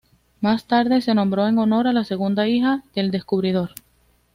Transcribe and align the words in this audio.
Más 0.39 0.65
tarde, 0.65 0.99
se 1.01 1.13
nombró 1.13 1.47
en 1.47 1.59
honor 1.59 1.85
de 1.85 1.93
la 1.93 2.03
segunda 2.05 2.47
hija 2.47 2.81
del 2.95 3.11
descubridor. 3.11 3.69